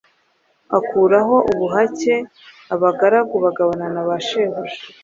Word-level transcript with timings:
akuraho 0.77 1.35
ubuhake 1.51 2.15
abagaragu 2.73 3.35
bagabana 3.43 3.85
na 3.95 4.01
bashebuja, 4.07 4.79